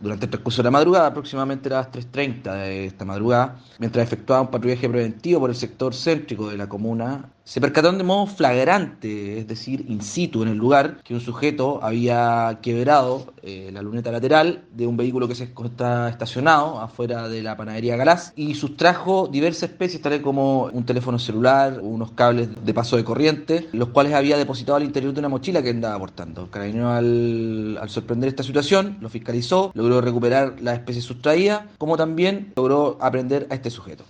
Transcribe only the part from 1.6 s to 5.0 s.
a las 3.30 de esta madrugada, mientras efectuaba un patrullaje